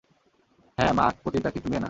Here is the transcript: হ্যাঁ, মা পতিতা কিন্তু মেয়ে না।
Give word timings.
হ্যাঁ, 0.77 0.91
মা 0.93 1.05
পতিতা 1.23 1.49
কিন্তু 1.51 1.67
মেয়ে 1.69 1.75
না। 1.75 1.79